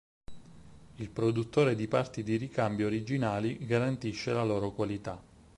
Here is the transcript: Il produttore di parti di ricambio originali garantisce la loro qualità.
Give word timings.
Il 0.95 1.11
produttore 1.11 1.75
di 1.75 1.87
parti 1.87 2.23
di 2.23 2.35
ricambio 2.35 2.87
originali 2.87 3.63
garantisce 3.67 4.33
la 4.33 4.43
loro 4.43 4.71
qualità. 4.71 5.21